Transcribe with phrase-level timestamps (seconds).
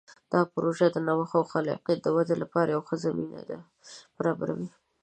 [0.31, 3.37] دا پروژه د نوښت او خلاقیت د ودې لپاره یوه ښه زمینه
[4.17, 4.69] برابروي.